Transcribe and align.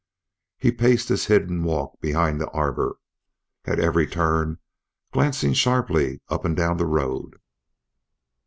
He 0.57 0.71
paced 0.71 1.09
his 1.09 1.27
hidden 1.27 1.63
walk 1.63 2.01
behind 2.01 2.41
the 2.41 2.49
arbor, 2.49 2.95
at 3.65 3.79
every 3.79 4.07
turn 4.07 4.57
glancing 5.11 5.53
sharply 5.53 6.23
up 6.27 6.43
and 6.43 6.57
down 6.57 6.77
the 6.77 6.87
road. 6.87 7.35